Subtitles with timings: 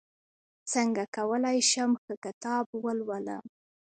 [0.71, 3.45] څنګه کولی شم ښه کتاب ولولم